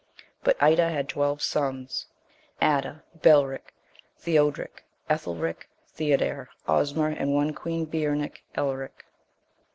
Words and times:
But 0.43 0.57
Ida 0.59 0.89
had 0.89 1.07
twelve 1.07 1.43
sons, 1.43 2.07
Adda, 2.59 3.03
Belric, 3.21 3.71
Theodric, 4.17 4.83
Ethelric, 5.07 5.69
Theodhere, 5.95 6.47
Osmer, 6.67 7.09
and 7.09 7.35
one 7.35 7.53
queen, 7.53 7.85
Bearnoch, 7.85 8.41
Ealric. 8.55 9.03